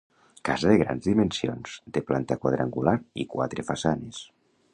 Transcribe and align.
Casa 0.47 0.69
de 0.71 0.77
grans 0.83 1.05
dimensions, 1.09 1.75
de 1.99 2.03
planta 2.09 2.39
quadrangular 2.47 2.97
i 3.25 3.29
quatre 3.37 3.67
façanes. 3.71 4.27